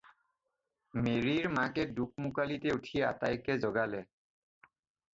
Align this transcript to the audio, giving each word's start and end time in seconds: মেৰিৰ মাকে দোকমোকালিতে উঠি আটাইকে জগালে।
মেৰিৰ 1.07 1.45
মাকে 1.59 1.87
দোকমোকালিতে 2.01 2.75
উঠি 2.81 3.07
আটাইকে 3.13 3.63
জগালে। 3.69 4.05